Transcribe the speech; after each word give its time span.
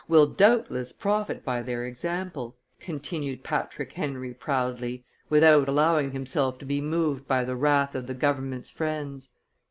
"will 0.07 0.25
doubtless 0.25 0.91
profit 0.91 1.45
by 1.45 1.61
their 1.61 1.85
example," 1.85 2.57
continued 2.79 3.43
Patrick 3.43 3.91
Henry 3.91 4.33
proudly, 4.33 5.05
without 5.29 5.67
allowing 5.69 6.09
himself 6.09 6.57
to 6.57 6.65
be 6.65 6.81
moved 6.81 7.27
by 7.27 7.43
the 7.45 7.55
wrath 7.55 7.93
of 7.93 8.07
the 8.07 8.15
government's 8.15 8.71
friends. 8.71 9.29